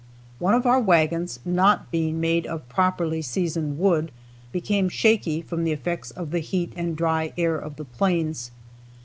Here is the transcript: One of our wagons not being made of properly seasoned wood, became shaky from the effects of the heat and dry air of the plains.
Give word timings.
One 0.39 0.55
of 0.55 0.65
our 0.65 0.79
wagons 0.79 1.39
not 1.45 1.91
being 1.91 2.19
made 2.19 2.47
of 2.47 2.67
properly 2.67 3.21
seasoned 3.21 3.77
wood, 3.77 4.11
became 4.51 4.89
shaky 4.89 5.43
from 5.43 5.63
the 5.63 5.73
effects 5.73 6.09
of 6.09 6.31
the 6.31 6.39
heat 6.39 6.73
and 6.75 6.97
dry 6.97 7.33
air 7.37 7.55
of 7.59 7.75
the 7.75 7.85
plains. 7.85 8.49